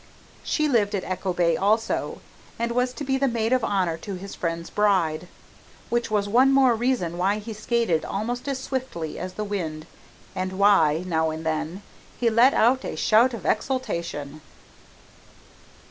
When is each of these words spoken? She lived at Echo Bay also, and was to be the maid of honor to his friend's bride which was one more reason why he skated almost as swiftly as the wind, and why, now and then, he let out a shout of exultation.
She 0.43 0.67
lived 0.67 0.95
at 0.95 1.03
Echo 1.03 1.31
Bay 1.31 1.55
also, 1.55 2.21
and 2.57 2.71
was 2.71 2.91
to 2.91 3.03
be 3.03 3.17
the 3.19 3.27
maid 3.27 3.53
of 3.53 3.63
honor 3.63 3.97
to 3.99 4.15
his 4.15 4.33
friend's 4.33 4.71
bride 4.71 5.27
which 5.89 6.09
was 6.09 6.27
one 6.27 6.51
more 6.51 6.73
reason 6.73 7.19
why 7.19 7.37
he 7.37 7.53
skated 7.53 8.03
almost 8.03 8.47
as 8.47 8.57
swiftly 8.57 9.19
as 9.19 9.33
the 9.33 9.43
wind, 9.43 9.85
and 10.35 10.53
why, 10.53 11.03
now 11.05 11.29
and 11.29 11.45
then, 11.45 11.83
he 12.19 12.31
let 12.31 12.55
out 12.55 12.83
a 12.83 12.95
shout 12.95 13.35
of 13.35 13.45
exultation. 13.45 14.41